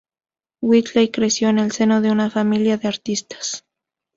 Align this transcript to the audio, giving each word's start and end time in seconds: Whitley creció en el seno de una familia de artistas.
Whitley 0.63 1.11
creció 1.11 1.49
en 1.49 1.59
el 1.59 1.71
seno 1.73 2.01
de 2.01 2.09
una 2.09 2.31
familia 2.31 2.75
de 2.77 2.87
artistas. 2.87 3.65